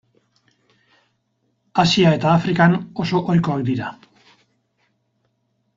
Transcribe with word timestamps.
Asia 1.83 2.15
eta 2.17 2.33
Afrikan 2.39 2.75
oso 3.05 3.23
ohikoak 3.35 3.65
dira. 3.71 3.95